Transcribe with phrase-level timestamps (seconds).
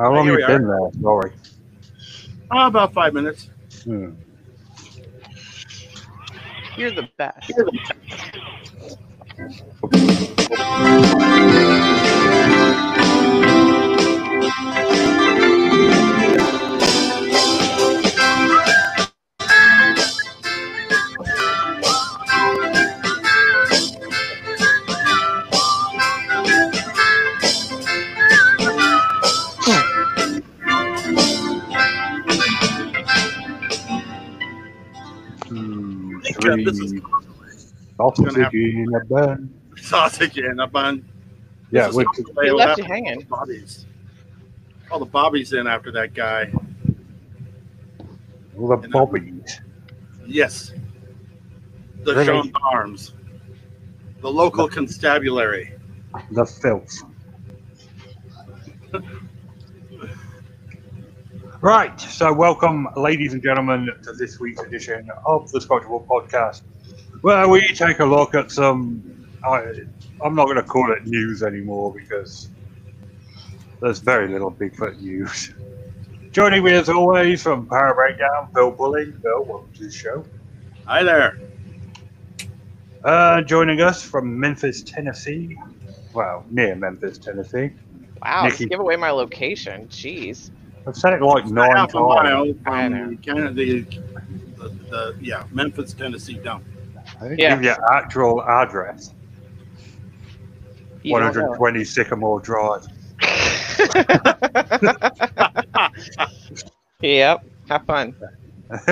[0.00, 0.90] How long Here you we been there?
[1.02, 1.30] Sorry.
[2.50, 3.50] Oh, about five minutes.
[3.84, 4.12] Hmm.
[6.74, 7.52] You're the best.
[9.92, 11.46] Hmm.
[36.58, 37.02] Yeah, this is Three.
[37.96, 39.54] Sausage have- in a bun.
[39.76, 41.04] sausage and a bun.
[41.70, 43.20] Yeah, This is which, also left left you hanging.
[43.28, 43.86] Bobbies.
[44.90, 46.50] All the Bobbies in after that guy.
[48.58, 49.60] all the uh, bobbies.
[50.26, 50.72] Yes.
[52.02, 52.24] The Really?
[52.26, 53.14] gendarmes.
[54.20, 55.72] The local constabulary.
[56.32, 57.02] The filth.
[61.62, 66.62] Right, so welcome, ladies and gentlemen, to this week's edition of the Squatchable Podcast,
[67.20, 69.28] where we take a look at some.
[69.46, 69.66] I,
[70.24, 72.48] I'm not going to call it news anymore because
[73.82, 75.52] there's very little Bigfoot news.
[76.32, 79.20] Joining me as always from Power Breakdown, Bill Bulling.
[79.20, 80.24] Bill, welcome to the show.
[80.86, 81.38] Hi there.
[83.04, 85.58] Uh, joining us from Memphis, Tennessee.
[86.14, 87.72] Well, near Memphis, Tennessee.
[88.22, 88.64] Wow, Nikki.
[88.64, 89.88] give away my location.
[89.88, 90.50] Jeez.
[90.86, 92.08] I've said it like nine Half a times.
[92.08, 93.04] mile um, I know.
[93.06, 96.64] from Canada, the, the, the, yeah, Memphis, Tennessee dump.
[97.20, 97.54] I didn't Yeah.
[97.56, 99.12] give you actual address.
[101.02, 102.86] You 120 Sycamore Drive.
[107.00, 107.44] yep.
[107.68, 108.14] Have fun.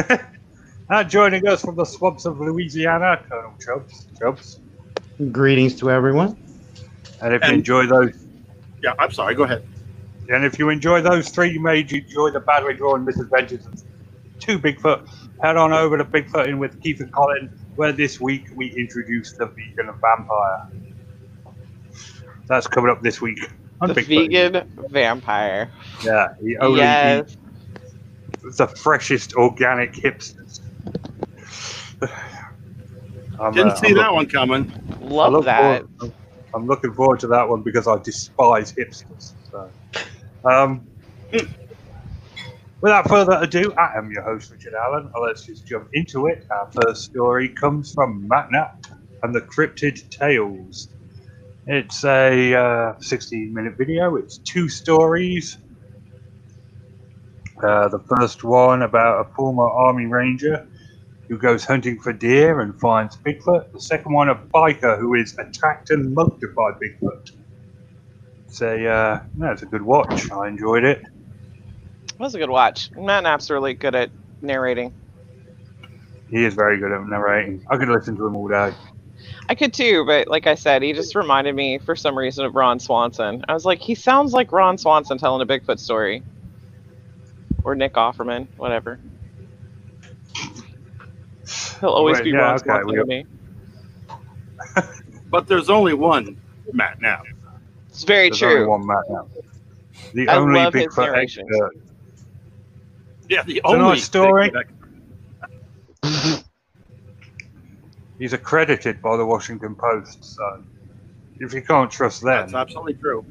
[0.91, 4.07] and joining us from the swamps of Louisiana, Colonel Chubbs.
[4.19, 4.61] Chubbs.
[5.33, 6.37] Greetings to everyone.
[7.21, 8.13] And if you enjoy those,
[8.83, 9.35] Yeah, I'm sorry.
[9.35, 9.67] Go ahead.
[10.29, 13.83] And if you enjoy those three, you may enjoy the badly drawn misadventures of
[14.39, 15.09] two Bigfoot.
[15.43, 19.33] Head on over to Bigfoot in with Keith and Colin, where this week we introduce
[19.33, 20.69] the vegan vampire.
[22.47, 23.39] That's coming up this week.
[23.81, 24.31] on The Bigfoot.
[24.31, 25.71] vegan vampire.
[26.05, 27.37] Yeah, he only Yes.
[28.45, 30.61] eats the freshest organic hipsters.
[33.41, 34.73] I'm, Didn't uh, see I'm that look- one coming.
[35.01, 35.85] I Love look that.
[35.99, 36.15] forward-
[36.55, 39.35] I'm looking forward to that one because I despise hipsters.
[39.53, 39.71] So,
[40.45, 40.87] um,
[42.81, 45.11] without further ado, I am your host, Richard Allen.
[45.21, 46.47] Let's just jump into it.
[46.51, 48.87] Our first story comes from Matt Knapp
[49.23, 50.89] and the Cryptid Tales.
[51.67, 55.59] It's a uh, 16 minute video, it's two stories.
[57.63, 60.67] Uh, the first one about a former Army Ranger
[61.29, 63.73] who goes hunting for deer and finds Bigfoot.
[63.73, 67.33] The second one, a biker who is attacked and mugged by Bigfoot.
[68.49, 70.31] It's a, uh, no, it's a good watch.
[70.31, 71.03] I enjoyed it.
[71.03, 72.91] That was a good watch.
[72.93, 74.11] Matt Knapp's really good at
[74.41, 74.93] narrating.
[76.31, 77.65] He is very good at narrating.
[77.71, 78.73] I could listen to him all day.
[79.49, 82.55] I could too, but like I said, he just reminded me for some reason of
[82.55, 83.45] Ron Swanson.
[83.49, 86.23] I was like, he sounds like Ron Swanson telling a Bigfoot story.
[87.65, 88.99] Or Nick Offerman, whatever.
[91.81, 93.27] He'll always Wait, be yeah, Ron okay, Swanson to me.
[95.31, 96.41] But there's only one
[96.73, 97.23] Matt now.
[97.99, 98.69] It's very There's only true.
[98.69, 99.27] one Matt now.
[100.15, 101.51] The I only love his Bigfoot narrations.
[101.51, 101.77] expert.
[103.29, 104.53] Yeah, the a only nice story.
[106.05, 106.45] Bigfoot-
[108.21, 110.23] He's accredited by the Washington Post.
[110.23, 110.63] So
[111.41, 113.27] if you can't trust them, That's absolutely true.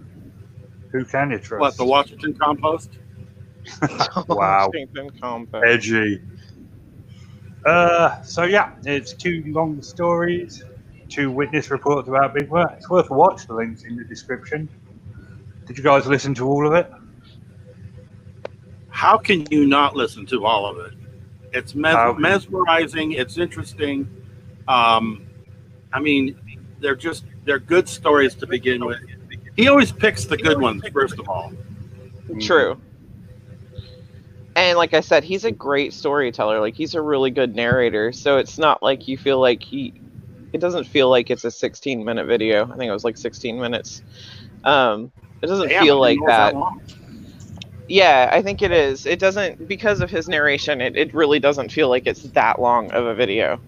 [0.92, 1.62] who can you trust?
[1.62, 2.98] What, the Washington compost?
[4.28, 4.68] Wow.
[4.68, 5.66] Washington Compost.
[5.66, 6.22] edgy.
[7.66, 10.62] Uh, so yeah, it's two long stories,
[11.08, 12.78] two witness reports about Bigfoot.
[12.78, 13.48] It's worth a watch.
[13.48, 14.70] The links in the description.
[15.66, 16.92] Did you guys listen to all of it?
[18.90, 20.94] How can you not listen to all of it?
[21.54, 23.14] It's mes- mesmerizing.
[23.14, 24.10] It's interesting.
[24.68, 25.28] Um,
[25.94, 26.40] I mean,
[26.80, 29.00] they're just they're good stories to begin with.
[29.56, 31.52] He always picks the good ones first of all.
[32.40, 32.80] True.
[34.56, 36.60] And like I said, he's a great storyteller.
[36.60, 38.12] Like he's a really good narrator.
[38.12, 39.94] So it's not like you feel like he
[40.54, 42.64] it doesn't feel like it's a 16 minute video.
[42.66, 44.04] I think it was like 16 minutes.
[44.64, 45.12] Um
[45.42, 46.54] it doesn't Damn, feel like didn't know it was that.
[47.88, 49.06] Yeah, I think it is.
[49.06, 52.92] It doesn't because of his narration, it, it really doesn't feel like it's that long
[52.92, 53.62] of a video.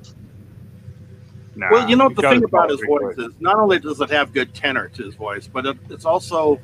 [1.56, 3.18] Nah, Well, you know the thing about his voice quick.
[3.18, 6.60] is not only does it have good tenor to his voice, but it, it's also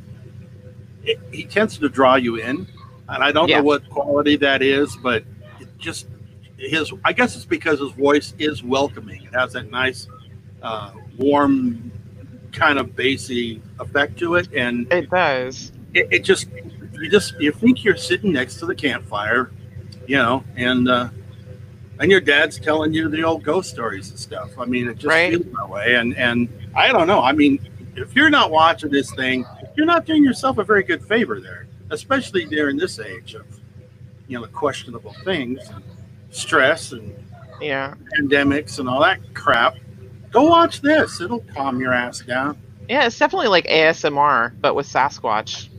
[1.04, 2.68] it, he tends to draw you in,
[3.10, 3.58] and I don't Yeah.
[3.58, 5.24] know what quality that is, but
[5.60, 6.08] it just
[6.70, 6.92] his.
[7.04, 9.24] I guess it's because his voice is welcoming.
[9.24, 10.08] It has that nice,
[10.62, 11.92] uh, warm,
[12.52, 15.72] kind of bassy effect to it, and It does.
[15.94, 16.48] it, it just
[16.94, 19.52] you just you think you're sitting next to the campfire,
[20.08, 21.10] you know, and uh,
[22.00, 24.58] and your dad's telling you the old ghost stories and stuff.
[24.58, 25.32] I mean, it just Right.
[25.32, 25.96] feels that way.
[25.96, 27.22] And and I don't know.
[27.22, 29.46] I mean, if you're not watching this thing,
[29.78, 33.46] you're not doing yourself a very good favor there, especially during this age of
[34.28, 35.60] you know questionable things,
[36.36, 37.14] stress and
[37.62, 37.94] Yeah.
[38.20, 39.76] pandemics and all that crap.
[40.32, 41.22] Go watch this.
[41.22, 42.58] It'll calm your ass down.
[42.90, 45.70] Yeah, it's definitely like ASMR, but with Sasquatch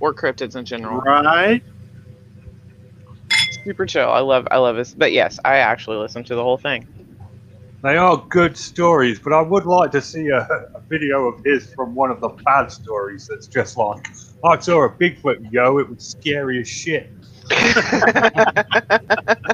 [0.00, 1.00] or cryptids in general.
[1.00, 1.62] Right?
[3.64, 4.10] Super chill.
[4.10, 4.94] I love I love this.
[4.94, 6.86] But yes, I actually listened to the whole thing.
[7.82, 11.74] They are good stories, but I would like to see a, a video of his
[11.74, 14.06] from one of the bad stories that's just like,
[14.42, 17.10] I saw a Bigfoot, yo, it was scary as shit.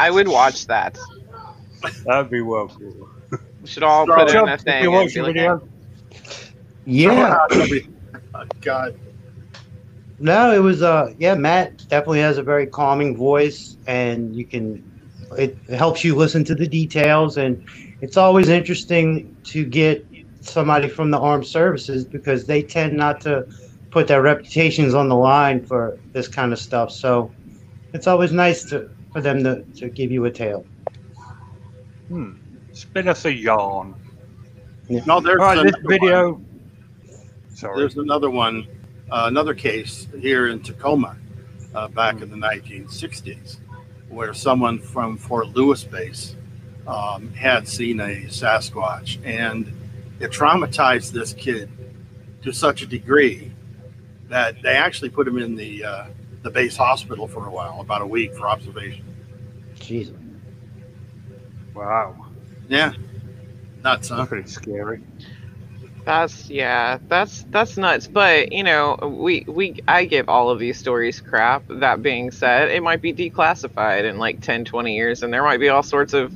[0.00, 0.98] I would watch that.
[2.06, 3.08] That'd be well cool.
[3.60, 4.82] We should all So, put it in a thing.
[4.82, 5.68] you and watch be the like, video?
[6.86, 7.36] Yeah.
[8.34, 8.98] Oh, God.
[10.18, 14.82] No, it was uh yeah, Matt definitely has a very calming voice and you can
[15.38, 17.62] it helps you listen to the details and
[18.00, 20.04] it's always interesting to get
[20.40, 23.46] somebody from the armed services because they tend not to
[23.90, 26.90] put their reputations on the line for this kind of stuff.
[26.90, 27.30] So
[27.92, 30.64] it's always nice to for them to, to give you a tale.
[32.08, 32.32] Hmm.
[32.72, 33.94] Spin us a yarn.
[34.88, 35.88] No, there's All right, this another one.
[35.88, 36.40] video.
[37.54, 37.78] Sorry.
[37.78, 38.66] There's another one,
[39.10, 41.16] uh, another case here in Tacoma
[41.74, 43.58] uh, back in the 1960s
[44.08, 46.34] where someone from Fort Lewis base
[46.86, 49.72] um, had seen a Sasquatch and
[50.18, 51.70] it traumatized this kid
[52.42, 53.52] to such a degree
[54.28, 56.04] that they actually put him in the uh,
[56.42, 59.04] the base hospital for a while, about a week for observation.
[59.80, 60.16] Jesus.
[61.74, 62.26] Wow.
[62.68, 62.92] Yeah,
[63.84, 64.16] nuts, huh?
[64.16, 65.02] That's pretty scary.
[66.04, 68.08] That's yeah, that's that's nuts.
[68.08, 71.64] But you know, we we I give all of these stories crap.
[71.68, 75.58] That being said, it might be declassified in like 10, 20 years, and there might
[75.60, 76.34] be all sorts of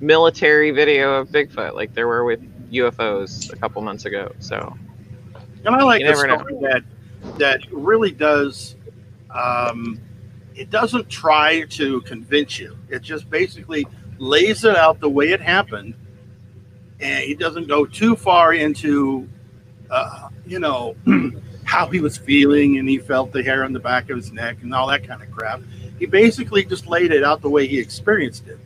[0.00, 2.40] military video of Bigfoot, like there were with
[2.72, 4.32] UFOs a couple months ago.
[4.40, 4.76] So
[5.64, 6.38] And I like You the never know.
[6.38, 6.82] story that
[7.38, 8.75] that really does.
[9.36, 10.00] Um,
[10.54, 12.76] it doesn't try to convince you.
[12.88, 13.86] It just basically
[14.18, 15.94] lays it out the way it happened,
[17.00, 19.28] and he doesn't go too far into,
[19.90, 20.96] uh, you know,
[21.64, 24.58] how he was feeling and he felt the hair on the back of his neck
[24.62, 25.60] and all that kind of crap.
[25.98, 28.58] He basically just laid it out the way he experienced it.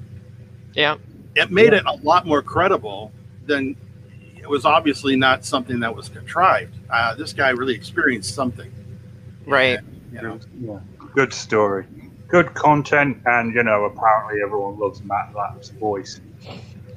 [0.74, 0.96] yeah,
[1.34, 3.10] It made it a lot more credible
[3.46, 3.76] than
[4.36, 6.76] it was obviously not something that was contrived.
[6.90, 8.70] Uh, this guy really experienced something.
[9.46, 9.80] right.
[10.12, 10.78] You know, Yeah.
[11.14, 11.86] Good story.
[12.28, 16.20] Good content, and you know, apparently everyone loves Matt Lapp's voice.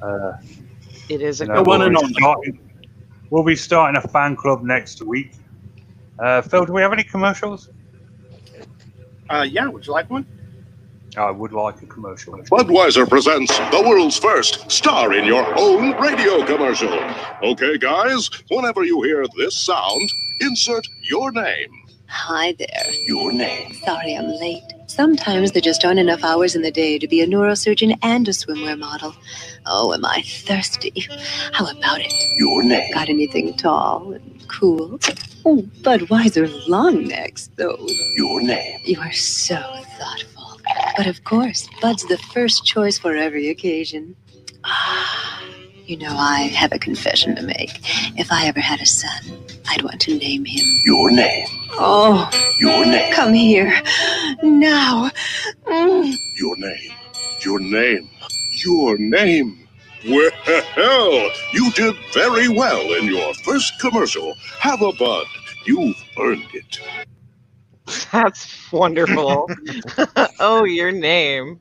[0.00, 0.32] Uh,
[1.08, 2.14] It is a you know, The one we'll, and be only.
[2.14, 2.58] starting,
[3.30, 5.32] we'll be starting a fan club next week.
[6.18, 7.70] Uh, Phil, do we have any commercials?
[9.30, 9.66] uh, yeah.
[9.66, 10.26] Would you like one?
[11.16, 12.34] I would like a commercial.
[12.38, 16.92] Budweiser presents the world's first star in your own radio commercial.
[17.42, 20.08] Okay, guys, whenever you hear this sound,
[20.40, 21.83] insert your name.
[22.16, 22.94] Hi there.
[23.06, 23.74] Your name.
[23.84, 24.62] Sorry I'm late.
[24.86, 28.30] Sometimes there just aren't enough hours in the day to be a neurosurgeon and a
[28.30, 29.16] swimwear model.
[29.66, 30.92] Oh, am I thirsty?
[31.52, 32.12] How about it?
[32.38, 32.88] Your name.
[32.94, 35.00] Got anything tall and cool?
[35.44, 37.84] Oh, Budweiser long necks, though.
[38.16, 38.78] Your name.
[38.84, 39.56] You are so
[39.98, 40.60] thoughtful.
[40.96, 44.14] But of course, Bud's the first choice for every occasion.
[44.62, 45.23] Ah,
[45.86, 47.80] you know, I have a confession to make.
[48.18, 49.20] If I ever had a son,
[49.68, 50.64] I'd want to name him.
[50.84, 51.46] Your name.
[51.72, 53.12] Oh, Your name.
[53.12, 53.80] come here.
[54.42, 55.10] Now.
[55.64, 56.14] Mm.
[56.38, 56.92] Your name.
[57.44, 58.08] Your name.
[58.64, 59.68] Your name.
[60.06, 60.30] Well,
[61.52, 64.34] you did very well in your first commercial.
[64.60, 65.26] Have a bud.
[65.66, 66.80] You've earned it.
[68.12, 69.50] That's wonderful.
[70.40, 71.60] oh, your name.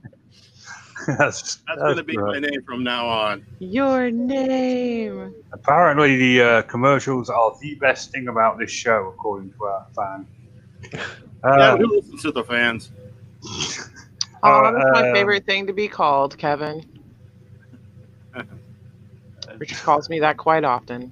[1.17, 2.41] that's That's, going to be great.
[2.43, 3.45] my name from now on.
[3.59, 5.33] Your name.
[5.51, 10.27] Apparently, the uh, commercials are the best thing about this show, according to our fan.
[10.93, 11.01] yeah,
[11.43, 12.91] Uh, who listens to the fans?
[14.43, 16.83] Oh, Uh, that's my um, favorite thing to be called, Kevin.
[19.57, 21.11] Richard calls me that quite often.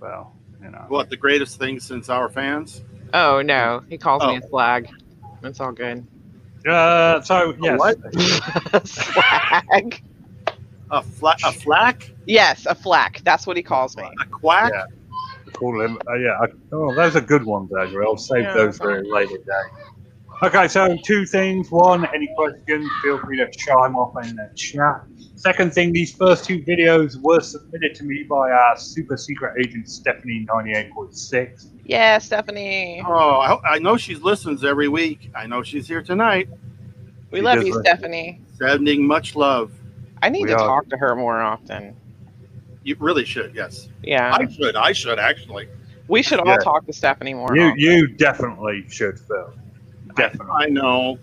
[0.00, 0.32] well,
[0.62, 0.84] you know.
[0.88, 2.82] What the greatest thing since our fans?
[3.14, 4.44] Oh no, he calls me Oh.
[4.44, 4.88] a slag.
[5.42, 6.06] It's all good.
[6.68, 7.98] Uh, so yes, what?
[8.86, 10.02] slag.
[10.90, 12.10] A fla- a flack?
[12.26, 13.20] Yes, a flack.
[13.24, 14.04] That's what he calls me.
[14.20, 14.72] A quack?
[14.72, 14.84] Yeah.
[15.52, 15.98] call him.
[16.08, 16.38] Uh, yeah.
[16.40, 18.04] I, oh, those are good ones, Andrew.
[18.04, 18.54] I'll save Yeah.
[18.54, 20.42] those for a later day.
[20.42, 21.70] Okay, so two things.
[21.70, 22.88] One, any questions?
[23.02, 25.02] Feel free to chime off in the chat.
[25.46, 29.88] Second thing, these first two videos were submitted to me by our super secret agent
[29.88, 31.68] Stephanie ninety eight point six.
[31.84, 33.00] Yeah, Stephanie.
[33.06, 33.12] Oh,
[33.64, 35.30] I, I know she listens every week.
[35.36, 36.48] I know she's here tonight.
[37.30, 38.40] We She love you, like- Stephanie.
[38.58, 39.70] Sending much love.
[40.22, 40.66] I need We to are.
[40.66, 41.94] talk to her more often.
[42.82, 43.54] You really should.
[43.54, 44.34] Yes, Yeah.
[44.34, 44.74] I should.
[44.74, 45.68] I should actually.
[46.08, 46.56] we should all Yeah.
[46.58, 47.78] talk to Stephanie more You often.
[47.80, 49.52] you definitely should, Phil.
[50.16, 50.52] Definitely.
[50.56, 51.18] I know.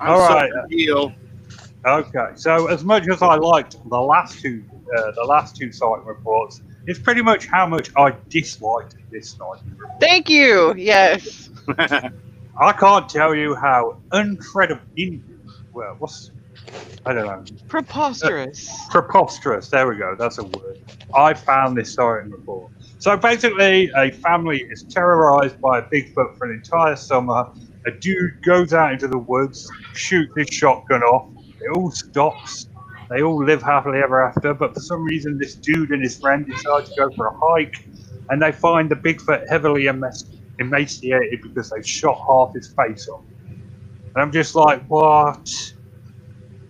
[0.00, 0.50] I'm All so right.
[0.70, 1.12] deal.
[1.86, 4.64] Okay, so as much as I liked the last two,
[4.96, 9.76] uh, the last two sighting reports, it's pretty much how much I disliked this sighting
[9.76, 10.00] report.
[10.00, 10.74] Thank you.
[10.76, 11.50] Yes.
[11.78, 15.22] I can't tell you how incredible, in,
[15.72, 16.32] well, what's,
[17.06, 18.70] I don't know, Preposterous.
[18.90, 19.68] preposterous.
[19.68, 20.16] There we go.
[20.18, 20.80] That's a word.
[21.14, 22.72] I found this sighting report.
[22.98, 27.48] So basically, a family is terrorized by a Bigfoot for an entire summer.
[27.86, 31.30] A dude goes out into the woods, shoots his shotgun off.
[31.60, 32.68] It all stops.
[33.10, 34.54] They all live happily ever after.
[34.54, 37.86] But for some reason, this dude and his friend decide to go for a hike,
[38.30, 43.24] and they find the Bigfoot heavily emaciated because they shot half his face off.
[44.14, 45.50] And I'm just like, what?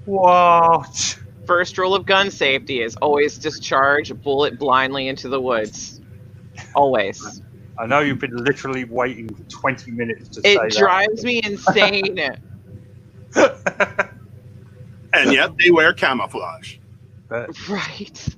[0.05, 1.19] What?
[1.47, 6.01] First rule of gun safety is always discharge a bullet blindly into the woods.
[6.75, 7.43] Always.
[7.79, 10.67] I know you've been literally waiting for 20 minutes to say that.
[10.67, 12.19] It drives me insane.
[15.13, 15.23] that.
[15.27, 16.77] and yet they wear camouflage.
[17.29, 18.37] but, right.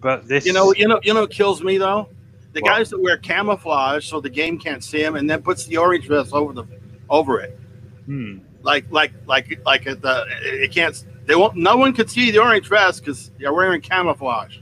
[0.00, 0.46] but this.
[0.46, 2.08] You know, you know, you know, what kills me though.
[2.52, 2.70] The What?
[2.70, 6.08] guys that wear camouflage so the game can't see them, and then puts the orange
[6.08, 6.64] vest over the
[7.08, 7.58] over it,
[8.06, 8.38] Hmm.
[8.62, 11.04] like like like like the it can't.
[11.26, 11.54] They won't.
[11.56, 14.58] No one could see the orange vest because they're wearing camouflage.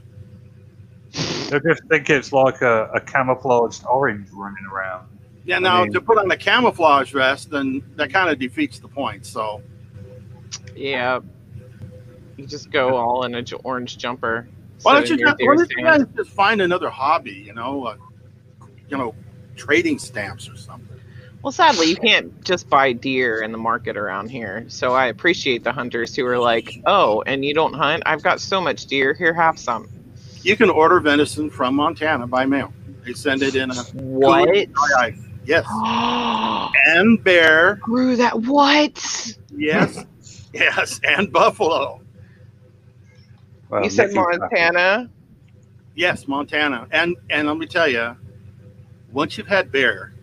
[1.51, 5.07] I just think it's like a, a camouflaged orange running around.
[5.45, 5.57] Yeah.
[5.57, 9.25] Now mean- to put on a camouflage vest, then that kind of defeats the point.
[9.25, 9.63] So
[10.75, 11.19] Yeah.
[12.37, 14.47] You just go all in a j- orange jumper.
[14.83, 17.31] why don't you just, why don't you guys just find another hobby?
[17.47, 17.95] You know, uh,
[18.89, 19.13] you know,
[19.55, 20.87] trading stamps or something.
[21.41, 24.65] Well, sadly, you can't just buy deer in the market around here.
[24.67, 28.03] So I appreciate the hunters who are like, "Oh, and you don't hunt?
[28.05, 29.13] I've got so much deer.
[29.13, 29.87] Here, have some."
[30.41, 32.73] You can order venison from Montana by mail.
[33.05, 34.47] They send it in a What?
[34.47, 35.19] cooler dry ice.
[35.45, 35.65] Yes,
[36.85, 37.77] and bear.
[37.81, 38.39] Screw that!
[38.41, 39.33] What?
[39.55, 40.05] Yes,
[40.53, 42.01] yes, and buffalo.
[43.69, 45.09] Well, you said Mickey's Montana.
[45.95, 46.87] Yes, Montana.
[46.91, 48.15] And and let me tell you,
[49.11, 50.13] once you've had bear,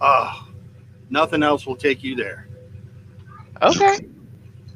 [0.00, 0.48] oh,
[1.10, 2.48] nothing else will take you there.
[3.62, 4.06] Okay.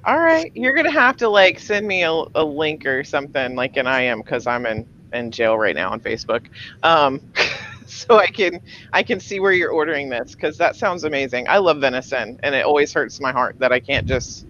[0.04, 0.52] All right.
[0.54, 4.22] You're gonna have to like send me a, a link or something like an IM
[4.22, 6.46] because I'm in in jail right now on Facebook.
[6.82, 7.20] Um,
[7.86, 8.60] so I can
[8.92, 11.48] I can see where you're ordering this because that sounds amazing.
[11.48, 14.46] I love venison, and it always hurts my heart that I can't just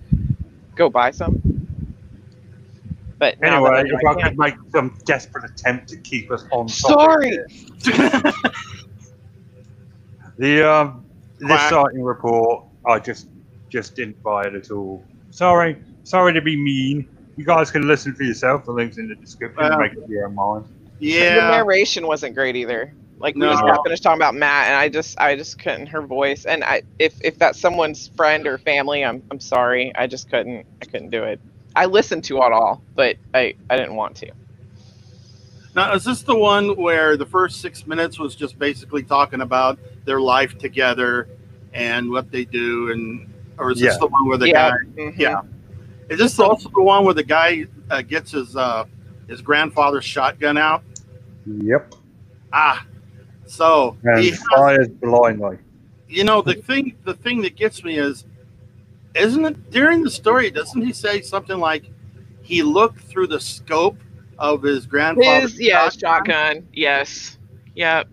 [0.77, 1.43] go buy some.
[3.19, 6.45] But Anyway, I know if I I could make some desperate attempt to keep us
[6.53, 7.39] on Sorry.
[10.39, 11.07] The um,
[11.39, 11.71] this Quack.
[11.71, 13.29] sighting report, I just
[13.71, 15.03] just didn't buy it at all.
[15.31, 17.09] Sorry, sorry to be mean.
[17.37, 18.65] You guys can listen for yourself.
[18.65, 19.63] The link's in the description.
[19.63, 20.65] Well, make up your own mind.
[20.99, 21.35] Yeah.
[21.35, 22.93] The narration wasn't great either.
[23.19, 26.03] Like we just got finished talking about Matt, and I just I just couldn't her
[26.03, 26.45] voice.
[26.45, 29.95] And I if if that's someone's friend or family, I'm I'm sorry.
[29.97, 31.41] I just couldn't I couldn't do it.
[31.75, 34.31] I listened to it all, but I I didn't want to.
[35.75, 39.79] Now, is this the one where the first six minutes was just basically talking about
[40.07, 41.29] their life together
[41.75, 43.99] and what they do, and or is this Yeah.
[43.99, 44.71] the one where the Yeah.
[44.71, 44.77] guy?
[44.97, 45.19] Mhm.
[45.19, 45.41] Yeah.
[46.09, 48.85] Is this also the one where the guy uh, gets his uh,
[49.29, 50.83] his grandfather's shotgun out?
[51.47, 51.95] Yep.
[52.53, 52.85] Ah,
[53.47, 55.59] so And he fires blindly.
[56.09, 58.25] you know the thing the thing that gets me is
[59.15, 61.91] isn't it during the story doesn't he say something like
[62.43, 63.97] he looked through the scope
[64.39, 66.27] of his grandfather's His yeah shotgun?
[66.27, 66.69] shotgun.
[66.73, 67.39] Yes.
[67.75, 68.09] Yep.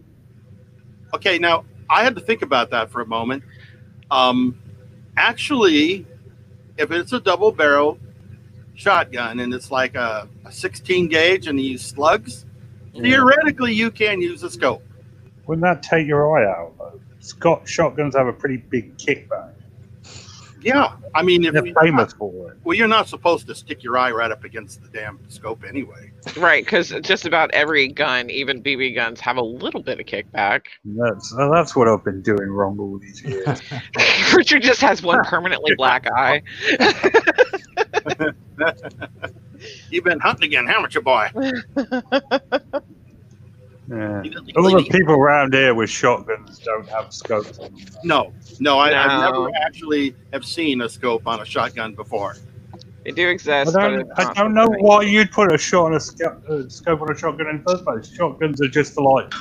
[1.13, 3.44] okay now i had to think about that for a moment
[4.12, 4.58] um
[5.18, 6.06] actually
[6.78, 7.98] if it's a double barrel
[8.75, 12.46] shotgun and it's like a, a 16 gauge and you use slugs
[13.00, 14.84] theoretically you can use a scope
[15.48, 16.74] Wouldn't that take your eye out?
[16.78, 17.00] though?
[17.20, 19.54] Scott shotguns have a pretty big kickback.
[20.62, 22.58] yeah i mean if They're you- famous for it.
[22.64, 26.10] well you're not supposed to stick your eye right up against the damn scope anyway
[26.38, 30.68] Right, because just about every gun, even BB guns, have a little bit of kickback.
[30.86, 33.62] That's uh, that's what I've been doing wrong all these years.
[34.34, 36.42] Richard just has one permanently black eye.
[39.90, 41.30] You've been hunting again, haven't you, boy?
[43.90, 44.24] Yeah.
[44.24, 47.60] You don't All the people around here with shotguns don't have scopes.
[48.04, 49.46] No, no, I, I've No.
[49.46, 52.38] never actually have seen a scope on a shotgun before.
[53.04, 53.74] They do I exist.
[53.74, 57.02] but don't, I don't know why you'd put a shot on a sco- uh, scope
[57.02, 58.10] on a shotgun in the first place.
[58.13, 59.34] Shotguns are just for like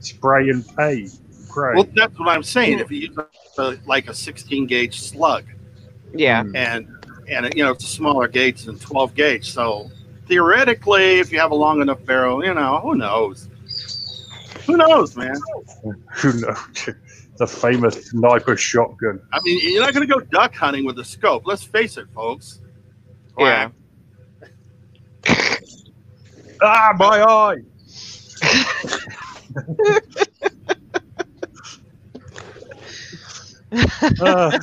[0.00, 1.06] spray and pay.
[1.48, 1.76] Great.
[1.76, 2.80] Well, that's what I'm saying.
[2.80, 3.16] If you use
[3.58, 5.44] a, like a 16 gauge slug,
[6.12, 6.40] Yeah.
[6.56, 6.88] and
[7.28, 9.88] and you know it's a smaller gauge than 12 gauge, so
[10.26, 13.48] theoretically, if you have a long enough barrel, you know, who knows?
[14.66, 15.34] Who knows, man?
[16.16, 16.94] Who knows?
[17.36, 19.20] the famous sniper shotgun.
[19.32, 21.42] I mean, you're not going to go duck hunting with a scope.
[21.46, 22.60] Let's face it, folks.
[23.38, 23.70] Yeah.
[26.62, 27.56] Ah, my eye!
[34.20, 34.58] Ah,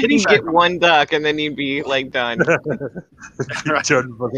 [0.00, 2.38] Getting You back get one duck and then he'd be like done.
[3.64, 4.30] you're done for.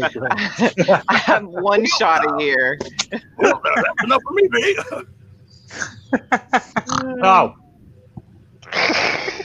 [1.09, 2.77] I have one shot a year.
[3.43, 4.79] Oh, that's enough for me, baby.
[7.21, 7.53] Oh,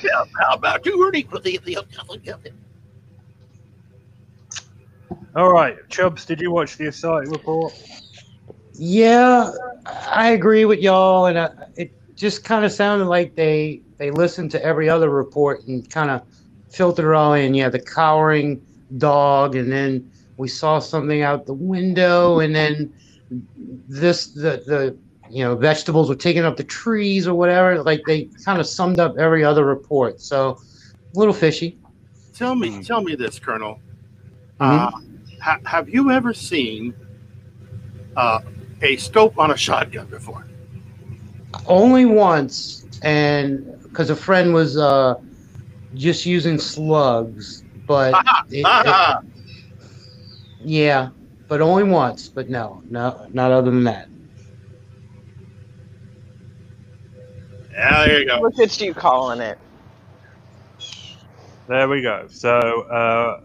[0.02, 1.26] Yeah, how about you, Ernie?
[5.34, 5.76] all right.
[5.88, 7.72] Chubbs, did you watch the Aside report?
[8.74, 9.50] Yeah,
[9.86, 14.50] I agree with y'all, and uh, it just kind of sounded like they they listened
[14.50, 16.22] to every other report and kind of
[16.70, 17.52] filtered it all in.
[17.52, 18.62] Yeah, the cowering
[18.96, 22.92] dog, and then we saw something out the window, and then
[23.88, 24.96] this the the
[25.30, 27.82] you know vegetables were taking up the trees or whatever.
[27.82, 30.18] Like they kind of summed up every other report.
[30.22, 30.58] So
[31.14, 31.76] a little fishy.
[32.34, 32.60] Tell Hmm.
[32.60, 33.80] me, tell me this, Colonel.
[34.60, 34.88] Mhm.
[34.88, 34.90] Uh,
[35.42, 36.94] ha- have you ever seen
[38.16, 38.40] uh,
[38.80, 40.46] a scope on a shotgun before?
[41.66, 45.14] Only once, and because a friend was uh,
[45.94, 48.14] just using slugs, but
[48.50, 49.20] it- it- Ah,
[50.62, 51.10] yeah,
[51.48, 52.28] but only once.
[52.28, 54.08] But no, no, not other than that.
[57.72, 58.40] yeah, there you go.
[58.40, 59.58] Look at you calling it.
[61.68, 62.26] There we go.
[62.28, 63.40] So uh,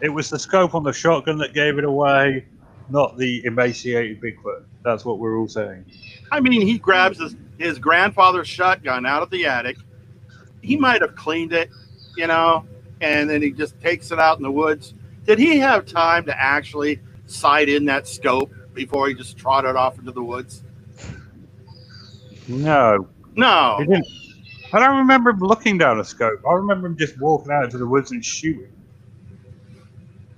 [0.00, 2.46] it was the scope on the shotgun that gave it away,
[2.88, 4.64] not the emaciated Bigfoot.
[4.84, 5.84] That's what we're all saying.
[6.30, 9.76] I mean, he grabs his, his grandfather's shotgun out of the attic.
[10.62, 11.70] He might have cleaned it,
[12.16, 12.66] you know,
[13.00, 14.94] and then he just takes it out in the woods.
[15.24, 19.98] Did he have time to actually sight in that scope before he just trotted off
[19.98, 20.62] into the woods?
[22.48, 23.78] No, No.
[24.72, 26.40] I don't remember him looking down a scope.
[26.48, 28.68] I remember him just walking out into the woods and shooting.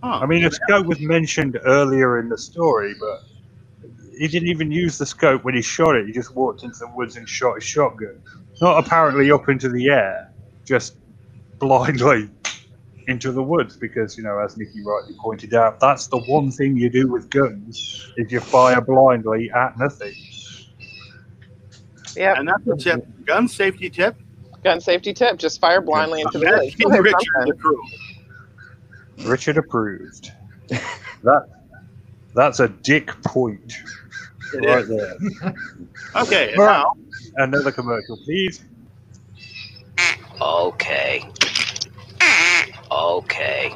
[0.02, 3.24] I mean, a scope was mentioned earlier in the story, but
[4.18, 6.06] he didn't even use the scope when he shot it.
[6.06, 8.20] He just walked into the woods and shot his shotgun.
[8.60, 10.32] Not apparently up into the air,
[10.64, 10.96] just
[11.58, 12.28] blindly
[13.06, 13.76] into the woods.
[13.76, 17.30] Because you know, as Nikki rightly pointed out, that's the one thing you do with
[17.30, 20.14] guns: is you fire blindly at nothing.
[22.16, 23.06] yeah And that's a tip.
[23.24, 24.16] Gun safety tip.
[24.64, 26.76] Gun safety tip: just fire blindly into the woods.
[27.00, 27.82] Richard the crew.
[29.24, 30.32] Richard approved.
[31.22, 31.46] that
[32.34, 33.74] that's a dick point
[34.06, 34.07] It
[34.54, 35.16] right there.
[36.16, 36.78] Okay, and Right.
[36.82, 36.94] now
[37.36, 38.62] Another commercial, please.
[40.40, 41.24] Okay.
[42.90, 43.74] Okay.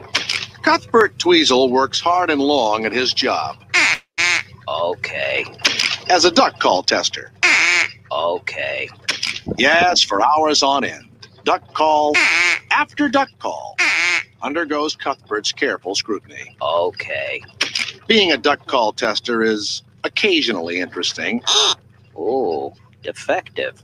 [0.62, 3.56] Cuthbert Tweezle works hard and long at his job
[4.68, 5.44] Okay.
[6.08, 7.32] as a duck call tester.
[8.10, 8.88] Okay.
[9.58, 11.08] Yes, for hours on end.
[11.44, 12.14] Duck call
[12.70, 13.76] after duck call
[14.42, 16.56] undergoes Cuthbert's careful scrutiny.
[16.62, 17.42] Okay.
[18.06, 21.42] Being a duck call tester is occasionally interesting,
[22.16, 23.82] oh, defective.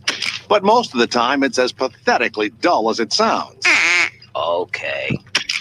[0.49, 3.65] but most of the time it's as pathetically dull as it sounds.
[4.37, 5.19] Okay.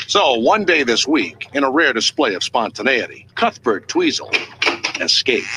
[0.08, 4.32] So, one day this week, in a rare display of spontaneity, Cuthbert Tweezle
[5.02, 5.48] escaped.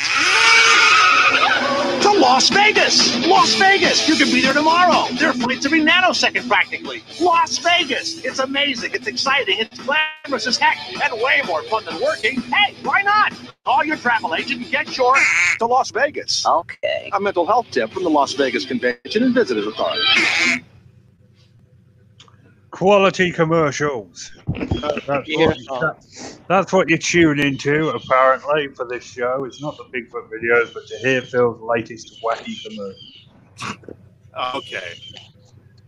[2.03, 3.27] To Las Vegas!
[3.27, 4.09] Las Vegas!
[4.09, 5.07] You can be there tomorrow!
[5.15, 7.03] There are flights every nanosecond practically.
[7.21, 8.25] Las Vegas!
[8.25, 12.41] It's amazing, it's exciting, it's glamorous as heck, and way more fun than working.
[12.41, 13.35] Hey, why not?
[13.67, 15.15] Call your travel agent and get your
[15.59, 16.47] to Las Vegas.
[16.47, 17.11] Okay.
[17.13, 20.01] A mental health tip from the Las Vegas Convention and Visitors Authority.
[22.71, 24.33] Quality commercials.
[24.55, 25.81] That's what, Beautiful.
[25.81, 29.45] that- that's what you tune into, apparently, for this show.
[29.45, 33.97] It's not the Bigfoot videos, but to hear Phil's latest wacky commercial.
[34.57, 34.95] okay.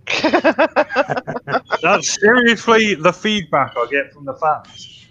[1.82, 5.06] That's seriously the feedback I get from the fans.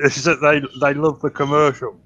[0.00, 1.96] Is that they they love the commercial,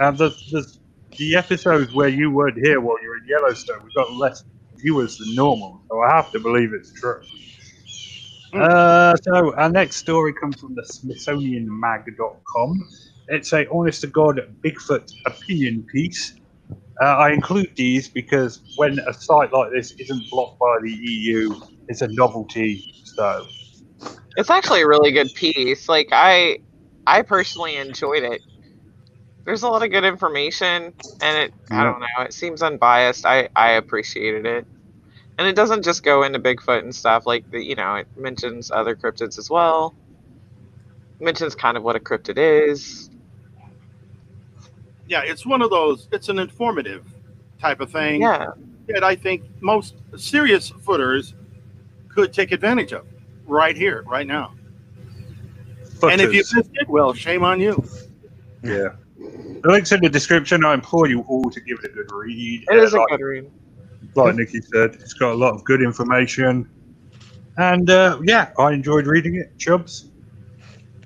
[0.00, 0.70] and the the,
[1.16, 4.44] the episodes where you weren't here while you're in Yellowstone, we've got less
[4.76, 5.80] viewers than normal.
[5.88, 7.22] So I have to believe it's true.
[8.54, 12.88] Uh, so our next story comes from the SmithsonianMag.com.
[13.28, 16.34] It's a honest to God Bigfoot opinion piece.
[17.00, 21.60] Uh, I include these because when a site like this isn't blocked by the EU,
[21.88, 22.92] it's a novelty.
[23.04, 23.46] So
[24.36, 25.88] It's actually a really good piece.
[25.88, 26.58] Like I
[27.06, 28.40] I personally enjoyed it.
[29.44, 33.26] There's a lot of good information and it I don't know, it seems unbiased.
[33.26, 34.66] I I appreciated it.
[35.38, 38.72] And it doesn't just go into Bigfoot and stuff like the, you know, it mentions
[38.72, 39.94] other cryptids as well.
[41.20, 43.08] Mentions kind of what a cryptid is.
[45.06, 46.08] Yeah, it's one of those.
[46.12, 47.04] It's an informative
[47.60, 48.48] type of thing Yeah.
[48.88, 51.34] that I think most serious footers
[52.08, 53.06] could take advantage of
[53.46, 54.54] right here, right now.
[56.02, 56.54] And if you Footers.
[56.54, 57.82] missed it, well, shame on you.
[58.62, 58.88] Yeah.
[59.18, 60.64] The link's in the description.
[60.64, 62.64] I implore you all to give it a good read.
[62.70, 63.50] It is a like, good read.
[64.14, 66.68] Like Nikki said, it's got a lot of good information.
[67.56, 69.56] And uh, yeah, I enjoyed reading it.
[69.58, 70.10] Chubbs.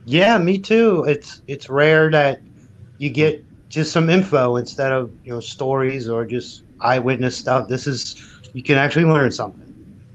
[0.04, 1.04] Yeah, me too.
[1.08, 2.40] It's it's rare that
[2.98, 7.68] you get just some info instead of you know stories or just eyewitness stuff.
[7.68, 8.16] This is
[8.52, 9.60] you can actually learn something.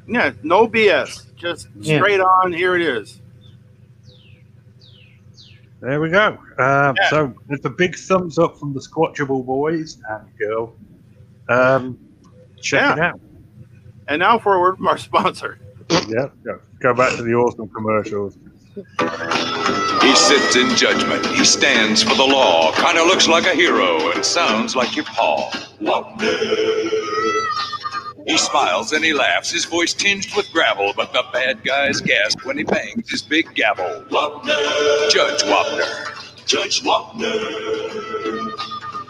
[0.08, 1.36] Yeah, no BS.
[1.36, 1.98] Just Yeah.
[1.98, 2.54] straight on.
[2.54, 3.20] Here it is.
[5.80, 6.38] There we go.
[6.58, 7.10] Um, Yeah.
[7.10, 10.76] So it's a big thumbs up from the Squatchable boys and girl.
[11.50, 11.98] Um,
[12.62, 13.20] check it out.
[14.08, 15.60] And now for a word from our sponsor.
[15.90, 18.38] Yeah, go, go back to the awesome commercials.
[18.76, 21.26] He sits in judgment.
[21.28, 22.72] He stands for the law.
[22.74, 25.50] Kind of looks like a hero and sounds like your paw.
[28.28, 32.46] He smiles and he laughs, his voice tinged with gravel, but the bad guys gasp
[32.46, 34.04] when he bangs his big gavel.
[35.10, 36.46] Judge Wapner.
[36.46, 38.07] Judge Wapner.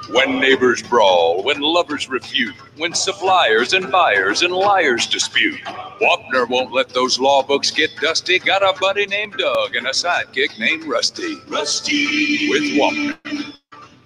[0.10, 5.60] When neighbors brawl, when lovers refute, when suppliers and buyers and liars dispute,
[6.00, 8.40] Wapner won't let those law books get dusty.
[8.40, 11.36] Got a buddy named Doug and a sidekick named Rusty.
[11.50, 13.58] Rusty with Wapner.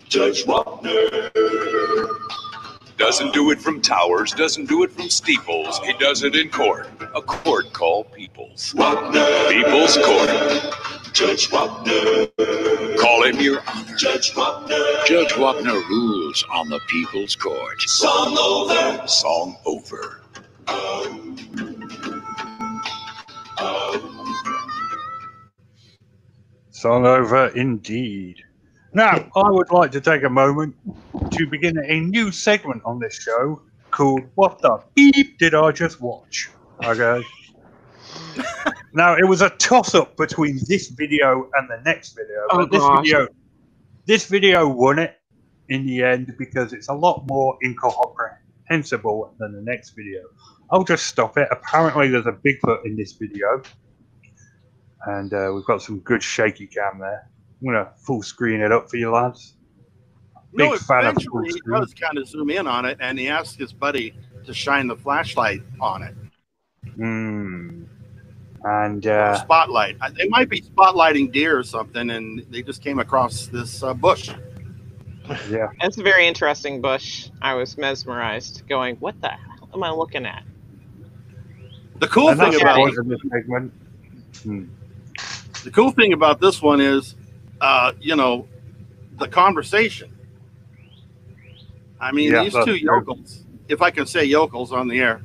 [0.09, 1.31] Judge Wapner.
[2.97, 5.79] Doesn't do it from towers, doesn't do it from steeples.
[5.79, 8.73] He does it in court, a court called People's.
[8.75, 9.49] Wapner.
[9.49, 11.00] People's Court.
[11.13, 12.30] Judge Wapner.
[12.97, 13.95] Call him your honor.
[13.97, 15.06] Judge Wapner.
[15.06, 17.82] Judge Wapner rules on the People's Court.
[17.82, 19.08] Song over.
[19.08, 20.21] Song over.
[26.69, 28.38] Song over indeed.
[28.93, 30.76] Now, I would like to take a moment
[31.32, 36.02] to begin a new segment on this show called What the Beep Did I Just
[36.02, 36.50] Watch?
[36.84, 37.24] Okay.
[38.93, 42.47] Now, it was a toss up between this video and the next video.
[42.52, 43.06] Oh, but this gosh.
[43.06, 43.28] video
[44.06, 45.17] this video won it
[45.69, 50.21] in the end because it's a lot more incomprehensible than the next video.
[50.71, 51.47] I'll just stop it.
[51.52, 53.62] Apparently, there's a Bigfoot in this video,
[55.06, 57.30] and uh, we've got some good shaky cam there.
[57.62, 59.56] I'm gonna full screen it up for you lads.
[60.56, 63.19] Big no, fan of eventually he full does kind of zoom in on it, and
[63.19, 64.13] he asks his buddy
[64.45, 66.15] to shine the flashlight on it,
[66.95, 67.50] Hmm.
[68.63, 69.97] And uh, spotlight.
[70.02, 73.93] I- They might be spotlighting deer or something, and they just came across this uh,
[73.93, 74.30] bush.
[75.50, 77.30] yeah, It's a very interesting bush.
[77.41, 80.43] I was mesmerized, going, "What the hell am I looking at?"
[82.00, 83.74] The cool and thing about this segment.
[84.43, 84.63] Hmm.
[85.63, 87.15] the cool thing about this one is,
[87.62, 88.47] uh, you know,
[89.19, 90.12] the conversation.
[92.00, 95.21] I mean, Yeah, these two yokels, if I can say yokels on the air,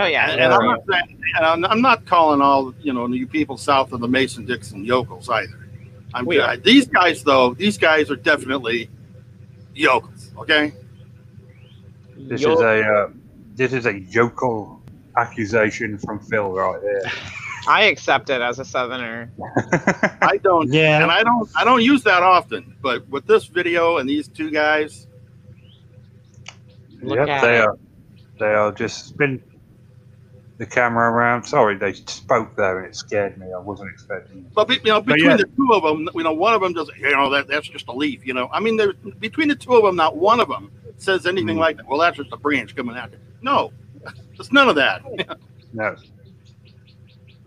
[0.00, 3.06] Oh yeah, and, and I'm not saying, and I'm, I'm not calling all you know
[3.08, 5.68] you people south of the Mason Dixon yokels either.
[6.14, 6.56] I'm We are.
[6.56, 7.54] these guys though.
[7.54, 8.88] These guys are definitely
[9.74, 10.30] yokels.
[10.38, 10.72] Okay,
[12.16, 13.10] This Yo- is a uh,
[13.56, 14.80] this is a yokel
[15.16, 17.10] accusation from Phil right there.
[17.68, 19.30] I accept it as a southerner.
[20.22, 21.02] I don't, Yeah.
[21.02, 22.74] and I don't, I don't use that often.
[22.80, 25.06] But with this video and these two guys,
[27.02, 27.60] Look yep, at they it.
[27.66, 27.78] are.
[28.38, 29.42] They are just spin
[30.58, 31.44] the camera around.
[31.44, 33.46] Sorry, they spoke there and it scared me.
[33.54, 34.38] I wasn't expecting.
[34.38, 34.54] it.
[34.54, 35.36] But you know, But between yeah.
[35.38, 36.96] the two of them, you know, one of them doesn't.
[36.98, 38.26] You know, that that's just a leaf.
[38.26, 41.26] You know, I mean, there between the two of them, not one of them says
[41.26, 41.60] anything Mm.
[41.60, 41.86] like that.
[41.86, 43.10] Well, that's just a branch coming out.
[43.40, 43.72] No,
[44.38, 45.02] it's none of that.
[45.72, 45.96] No.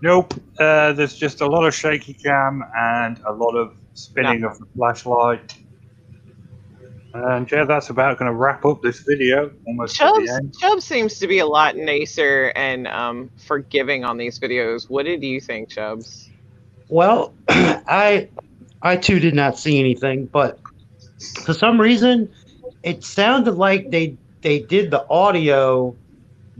[0.01, 0.33] Nope.
[0.57, 4.65] Uh, there's just a lot of shaky cam and a lot of spinning of the
[4.75, 5.53] flashlight.
[7.13, 9.51] And yeah, that's about going to wrap up this video.
[9.67, 10.57] Almost at Chubbs, the end.
[10.57, 14.89] Chubbs seems to be a lot nicer and um, forgiving on these videos.
[14.89, 16.29] What did you think, Chubbs?
[16.87, 18.29] Well, I
[18.81, 20.59] I too did not see anything, but
[21.43, 22.31] for some reason,
[22.83, 25.95] it sounded like they they did the audio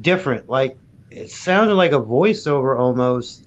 [0.01, 0.49] different.
[0.49, 0.77] Like
[1.09, 3.45] it sounded like a voiceover almost.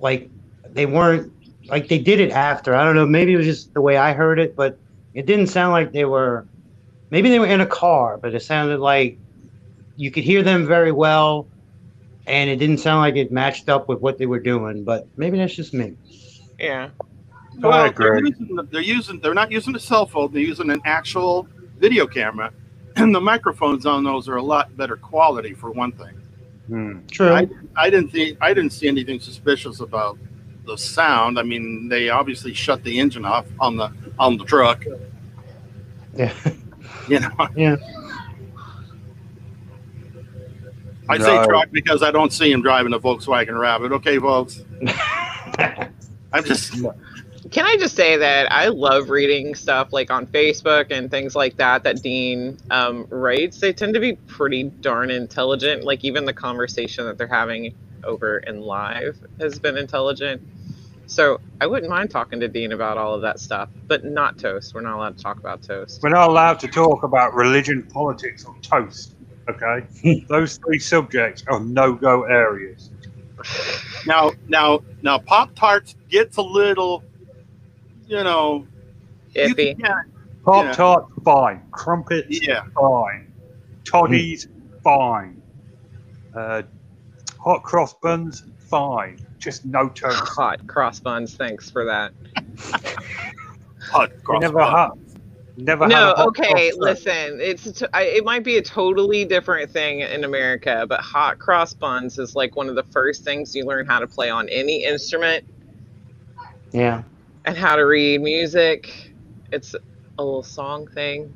[0.00, 0.28] Like
[0.64, 1.32] they weren't
[1.66, 2.74] like they did it after.
[2.74, 3.06] I don't know.
[3.06, 4.76] Maybe it was just the way I heard it, but
[5.14, 6.46] it didn't sound like they were.
[7.10, 9.18] Maybe they were in a car, but it sounded like
[9.96, 11.48] you could hear them very well,
[12.26, 14.84] and it didn't sound like it matched up with what they were doing.
[14.84, 15.96] But maybe that's just me.
[16.58, 16.90] Yeah.
[17.58, 20.32] Well, they're using, they're using they're not using a cell phone.
[20.32, 22.52] They're using an actual video camera,
[22.96, 26.14] and the microphones on those are a lot better quality for one thing.
[26.68, 26.98] Hmm.
[27.10, 27.32] True.
[27.32, 30.18] I, I didn't think I didn't see anything suspicious about
[30.70, 31.38] the sound.
[31.38, 34.84] I mean, they obviously shut the engine off on the on the truck.
[36.14, 36.32] Yeah.
[37.08, 37.76] You know, Yeah.
[41.08, 43.90] I say truck because I don't see him driving a Volkswagen Rabbit.
[43.92, 44.62] Okay, folks.
[46.32, 46.72] I'm just
[47.50, 51.56] Can I just say that I love reading stuff like on Facebook and things like
[51.56, 53.58] that that Dean um, writes.
[53.58, 55.82] They tend to be pretty darn intelligent.
[55.82, 60.40] Like even the conversation that they're having over in live has been intelligent.
[61.10, 64.74] So I wouldn't mind talking to Dean about all of that stuff, but not toast.
[64.74, 66.00] We're not allowed to talk about toast.
[66.04, 69.16] We're not allowed to talk about religion, politics, or toast.
[69.48, 72.90] Okay, those three subjects are no-go areas.
[74.06, 77.02] now now now Pop Tarts gets a little,
[78.06, 78.68] you know,
[79.34, 79.82] you Iffy.
[79.82, 80.12] can-
[80.44, 81.60] Pop tart, fine.
[81.72, 82.62] Crumpets, yeah.
[82.74, 83.32] fine.
[83.84, 84.46] Toddies,
[84.84, 85.42] fine.
[86.34, 86.62] Uh,
[87.40, 89.18] hot cross buns, fine.
[89.40, 90.12] Just no turn.
[90.14, 91.34] Hot cross buns.
[91.34, 92.12] Thanks for that.
[93.90, 94.72] Hot You cross never bun.
[94.76, 94.90] had.
[95.56, 96.70] Never had No, a okay.
[96.76, 101.00] Listen, it's a t- I- it might be a totally different thing in America, but
[101.00, 104.30] hot cross buns is like one of the first things you learn how to play
[104.30, 105.44] on any instrument
[106.72, 107.02] Yeah.
[107.46, 109.12] and how to read music.
[109.52, 111.34] It's a little song thing.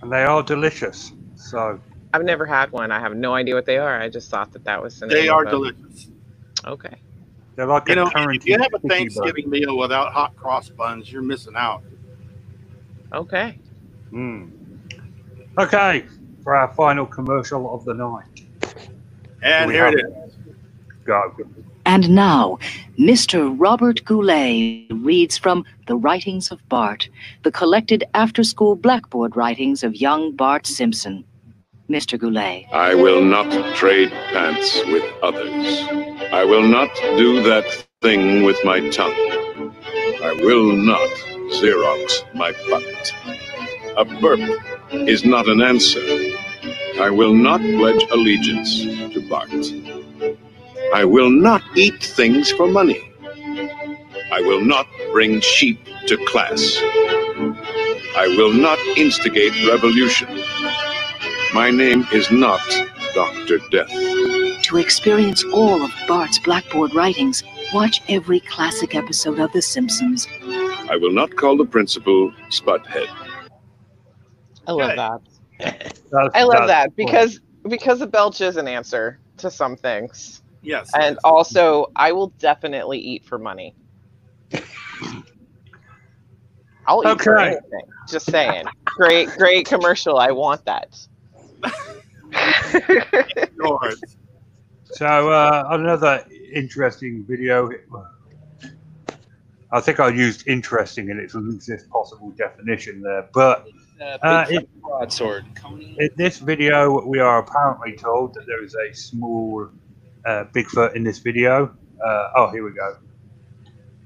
[0.00, 1.12] and they are delicious.
[1.36, 1.78] So
[2.14, 2.90] I've never had one.
[2.90, 4.00] I have no idea what they are.
[4.00, 6.08] I just thought that that was the They are delicious.
[6.66, 6.96] Okay.
[7.56, 8.42] They're like You a know, current.
[8.42, 11.82] if you have a Thanksgiving meal without hot cross buns, you're missing out.
[13.12, 13.58] Okay.
[14.12, 14.50] Mm.
[15.58, 16.06] Okay,
[16.42, 18.24] for our final commercial of the night.
[19.42, 20.34] And We here it.
[21.04, 21.34] Go.
[21.84, 22.58] And now,
[22.96, 23.52] Mr.
[23.58, 27.08] Robert Goulet reads from The Writings of Bart,
[27.42, 31.24] the collected after school blackboard writings of young Bart Simpson.
[31.90, 32.18] Mr.
[32.18, 32.66] Goulet.
[32.72, 35.66] I will not trade pants with others.
[36.32, 37.66] I will not do that
[38.02, 39.14] thing with my tongue.
[40.22, 41.08] I will not
[41.60, 43.12] Xerox my butt.
[43.98, 44.40] A burp
[44.92, 46.00] is not an answer.
[47.00, 48.82] I will not pledge allegiance
[49.14, 49.52] to Bart.
[50.94, 53.12] I will not eat things for money.
[54.32, 56.78] I will not bring sheep to class.
[58.16, 60.28] I will not instigate revolution.
[61.54, 62.66] My name is not
[63.14, 63.58] Dr.
[63.70, 63.90] Death.
[64.62, 67.42] To experience all of Bart's blackboard writings,
[67.74, 70.26] watch every classic episode of The Simpsons.
[70.88, 73.06] I will not call the principal Spudhead.
[74.66, 74.96] I love
[75.60, 76.00] that.
[76.34, 80.40] I love that because because a belch is an answer to some things.
[80.62, 80.90] Yes.
[80.98, 83.74] And also, I will definitely eat for money.
[86.86, 87.82] I'll eat for anything.
[88.08, 88.64] Just saying.
[88.86, 90.18] Great, great commercial.
[90.18, 90.96] I want that.
[93.56, 94.02] Yours.
[94.84, 97.70] So uh, another interesting video.
[99.70, 103.66] I think I used interesting in its loosest possible definition there, but
[104.00, 105.44] Uh, it- broadsword.
[105.98, 109.68] in this video we are apparently told that there is a small
[110.26, 111.74] uh, Bigfoot in this video.
[112.04, 112.96] Uh, oh, here we go.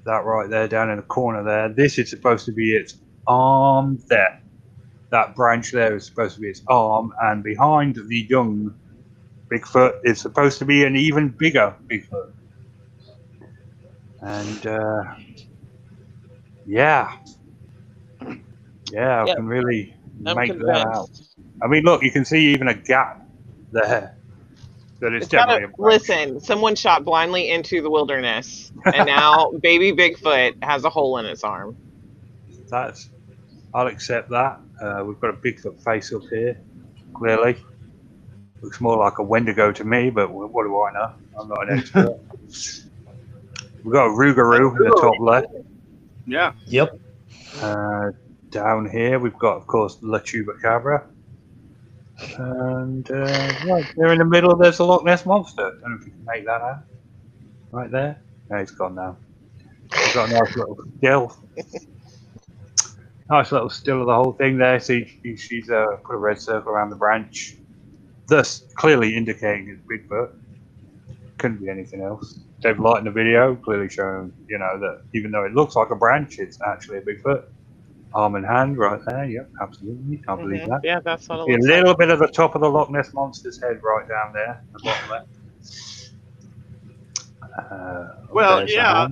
[0.05, 1.69] That right there, down in the corner there.
[1.71, 4.41] This is supposed to be its arm there.
[5.11, 8.75] That branch there is supposed to be its arm, and behind the young
[9.51, 12.33] Bigfoot is supposed to be an even bigger Bigfoot.
[14.21, 15.05] And uh,
[16.67, 17.13] yeah,
[18.91, 19.95] yeah, I can really
[20.27, 21.11] I'm make that out.
[21.63, 23.25] I mean, look, you can see even a gap
[23.73, 24.17] there.
[25.01, 26.03] That it's, It's gotta- definitely a branch.
[26.03, 31.27] listen, someone shot blindly into the wilderness, and now baby Bigfoot has a hole in
[31.27, 31.77] its arm.
[32.69, 33.09] That's,
[33.75, 34.59] I'll accept that.
[34.81, 36.61] Uh, we've got a Bigfoot face up here,
[37.15, 37.57] clearly.
[38.63, 41.13] Looks more like a Wendigo to me, but what do I know?
[41.39, 42.19] I'm not an expert.
[43.85, 45.49] we've got a Rougarou in the top left.
[46.27, 46.53] Yeah.
[46.67, 46.99] Yep.
[47.61, 48.11] Uh,
[48.51, 51.07] down here, we've got, of course, La Chupacabra.
[52.39, 55.79] And uh, right there in the middle, there's a Loch Ness Monster.
[55.81, 56.85] don't know if you can make that out.
[57.71, 58.23] Right there.
[58.49, 59.17] No, it's gone now.
[59.93, 61.37] We've got a nice little still.
[63.31, 64.79] Nice little still of the whole thing there.
[64.81, 67.57] See, she, she's uh, put a red circle around the branch,
[68.27, 70.31] thus clearly indicating it's Bigfoot.
[71.39, 72.39] Couldn't be anything else.
[72.63, 75.97] They've lightened the video, clearly showing, you know, that even though it looks like a
[75.97, 77.45] branch, it's actually a Bigfoot.
[78.15, 79.27] Arm and hand right there.
[79.27, 80.17] Yep, absolutely.
[80.19, 80.69] Can't believe Mhm.
[80.69, 80.81] that.
[80.83, 81.99] Yeah, that's what it See a little like.
[81.99, 85.11] bit of the top of the Loch Ness monster's head right down there, the bottom
[85.11, 85.29] left.
[87.59, 89.09] Uh, Well, yeah.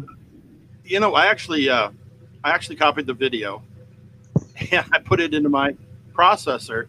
[0.84, 1.90] You know, I actually, uh,
[2.42, 3.62] I actually copied the video,
[4.72, 5.74] and I put it into my
[6.12, 6.86] processor,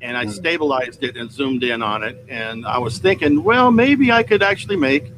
[0.00, 0.30] and I Hmm.
[0.30, 2.24] stabilized it and zoomed in on it.
[2.28, 5.12] And I was thinking, well, maybe I could actually make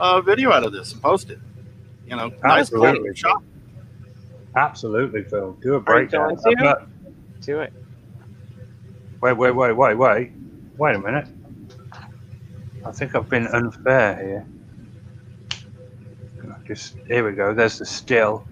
[0.00, 1.38] a video out of this and post it.
[2.06, 2.98] You know, nice Absolutely.
[2.98, 3.42] quality shot.
[4.54, 5.52] Absolutely, Phil.
[5.62, 6.34] Do a Are you breakdown.
[6.34, 6.36] going
[7.40, 7.72] Do it.
[9.20, 10.32] Wait, wait, wait, wait, wait.
[10.78, 11.28] Wait a minute.
[12.84, 14.46] I think I've been unfair here.
[16.66, 17.54] Just here we go.
[17.54, 18.46] There's the still.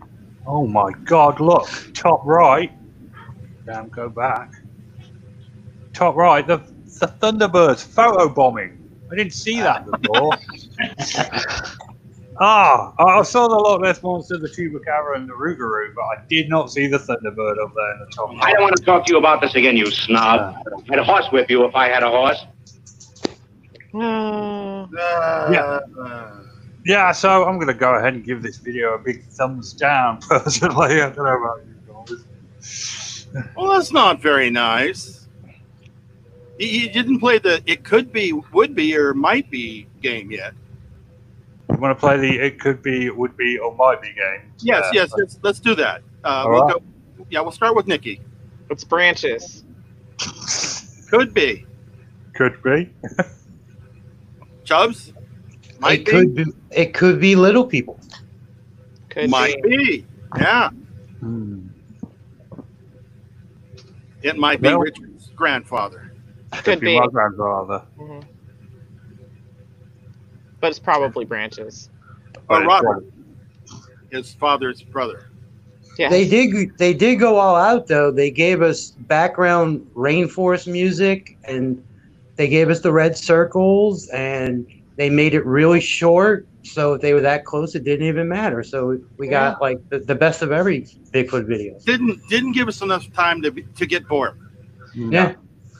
[0.46, 1.40] Oh my God!
[1.40, 2.72] Look, top right.
[3.64, 4.52] Damn, go back.
[5.92, 6.46] Top right.
[6.46, 6.59] The
[6.98, 8.80] the Thunderbirds photo bombing.
[9.11, 10.37] I didn't see that before.
[12.40, 16.16] ah, I I saw the Loch Ness monster, the Chupacabra, and the Rougarou, but I
[16.28, 18.30] did not see the Thunderbird up there in the top.
[18.40, 20.57] I don't want to talk to you about this again, you snob.
[20.90, 22.44] I'd horsewhip you if I had a horse.
[23.92, 24.88] No.
[24.92, 25.80] Yeah.
[25.98, 26.43] Uh.
[26.85, 30.18] Yeah, so I'm going to go ahead and give this video a big thumbs down
[30.29, 31.01] personally.
[31.01, 31.75] I don't know about you
[32.09, 33.27] guys.
[33.57, 35.27] Well, that's not very nice.
[36.59, 40.53] You, you didn't play the it could be, would be, or might be game yet.
[41.70, 44.53] You want to play the it could be, would be, or might be game?
[44.61, 46.03] Yes, Uh, yes, let's, let's do that.
[46.23, 46.75] Uh, we'll right.
[46.75, 46.83] go,
[47.31, 48.20] yeah, we'll start with Nikki.
[48.70, 49.64] It's branches.
[51.11, 51.66] Could be.
[52.35, 52.90] Could be.
[54.64, 55.12] Chubbs?
[55.80, 56.10] Might it be.
[56.10, 56.44] could be.
[56.70, 57.98] It could be little people.
[59.10, 59.76] Could might be.
[59.76, 60.06] be.
[60.38, 60.70] Yeah.
[61.20, 61.66] Hmm.
[64.22, 66.12] It might be Well- Richard's grandfather.
[66.62, 66.98] Could be.
[66.98, 67.82] my grandfather.
[67.98, 68.24] Mhm.
[70.60, 71.90] But it's probably branches.
[72.48, 73.04] But Or it's Robert,
[74.10, 75.26] his father's brother.
[75.98, 76.08] Yeah.
[76.10, 76.70] They did.
[76.78, 78.10] They did go all out though.
[78.10, 81.82] They gave us background rainforest music, and
[82.37, 86.46] they gave us the red circles, and they made it really short.
[86.62, 88.62] So if they were that close, it didn't even matter.
[88.62, 91.78] So we got like the, the best of every Bigfoot video.
[91.80, 94.38] Didn't didn't give us enough time to be, to get bored.
[94.94, 95.35] Yeah.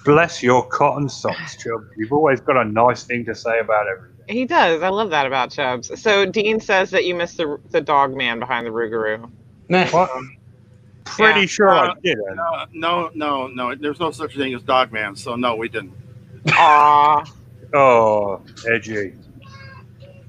[0.05, 1.87] Bless your cotton socks, Chubb.
[1.97, 4.11] You've always got a nice thing to say about everything.
[4.29, 4.83] He does.
[4.83, 5.99] I love that about Chubbs.
[6.01, 9.31] So Dean says that you missed the the dog man behind the Rougarou.
[9.93, 10.11] What?
[11.05, 11.47] Pretty Yeah.
[11.47, 12.39] sure I Uh, didn't.
[12.39, 13.75] Uh, no, no, no.
[13.75, 15.17] There's no such thing as dog man.
[15.17, 15.93] so no, we didn't.
[16.53, 17.25] Aw.
[17.75, 19.15] Oh, edgy.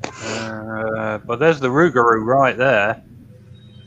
[0.03, 3.03] Uh, but there's the Rougarou right there.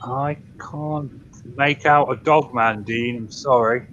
[0.03, 1.11] I can't
[1.57, 3.17] make out a dogman, Dean.
[3.17, 3.87] I'm sorry.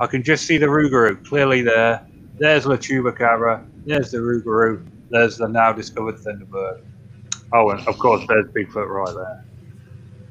[0.00, 2.06] I can just see the Rougarou clearly there.
[2.38, 3.64] There's La Chupacabra.
[3.84, 4.86] There's the Rougarou.
[5.10, 6.82] There's the now discovered Thunderbird.
[7.52, 9.44] Oh, and of course, there's Bigfoot right there.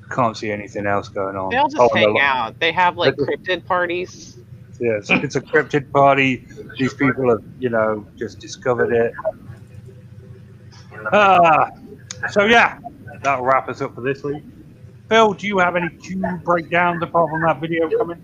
[0.10, 1.52] Can't see anything else going on.
[1.52, 2.60] They all just Oh, hang out.
[2.60, 4.38] They have like cryptid parties.
[4.82, 6.48] Yes, it's a cryptid party.
[6.80, 9.14] These people have, you know, just discovered it.
[11.14, 11.70] Ah,
[12.32, 12.80] so yeah,
[13.22, 14.44] that'll wrap us up for this week.
[15.08, 18.20] Phil, do you have any two breakdowns apart from that video coming?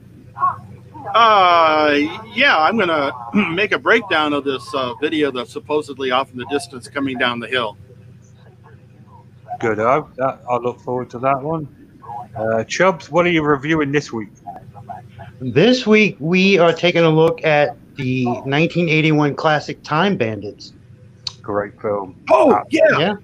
[1.13, 1.93] Uh,
[2.33, 3.11] yeah, I'm gonna
[3.53, 7.39] make a breakdown of this uh, video that's supposedly off in the distance coming down
[7.39, 7.77] the hill.
[9.59, 11.67] Good, that, I look forward to that one.
[12.35, 14.29] Uh, Chubbs, what are you reviewing this week?
[15.39, 20.73] This week we are taking a look at the 1981 classic Time Bandits.
[21.41, 22.19] Great film.
[22.31, 23.15] Oh yeah, Yeah.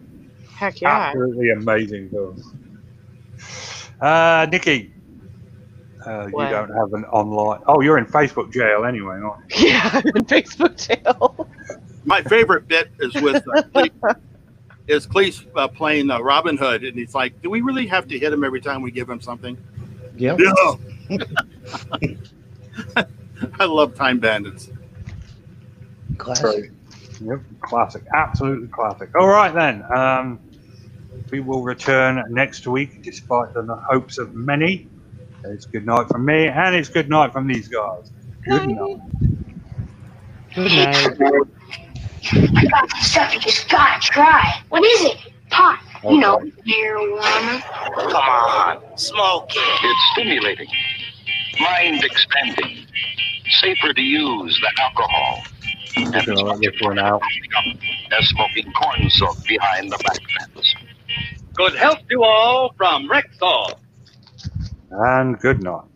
[0.55, 1.07] Heck yeah.
[1.09, 2.79] Absolutely amazing film.
[3.99, 4.93] Uh, Nikki,
[6.05, 7.61] uh, you don't have an online.
[7.67, 9.67] Oh, you're in Facebook jail anyway, aren't you?
[9.69, 11.47] Yeah, I'm in Facebook jail.
[12.05, 14.15] my favorite bit is with uh, Cleese,
[14.87, 18.19] is Cleese uh, playing uh, Robin Hood, and he's like, "Do we really have to
[18.19, 19.57] hit him every time we give him something?"
[20.17, 20.39] Yep.
[20.39, 20.75] Yeah.
[23.59, 24.69] I love Time Bandits.
[26.17, 26.71] Classic.
[27.21, 29.09] Yep, classic, absolutely classic.
[29.15, 30.39] All right then, um,
[31.31, 34.87] we will return next week, despite the hopes of many.
[35.45, 38.11] It's good night from me, and it's good night from these guys.
[38.45, 38.99] Good night.
[40.55, 41.47] Good night.
[42.31, 44.61] I got some stuff you just gotta try.
[44.69, 45.17] What is it?
[45.49, 45.79] Pot.
[46.03, 47.61] You know, beer warmer.
[47.95, 49.79] Come on, smoke it.
[49.83, 50.67] It's stimulating,
[51.59, 52.85] mind expanding,
[53.61, 55.43] safer to use than alcohol.
[55.97, 57.21] I'm gonna let this one out.
[58.11, 60.75] As smoking corn soak behind the back fence.
[61.53, 63.75] Good health to all from Rexall.
[64.91, 65.92] And good night.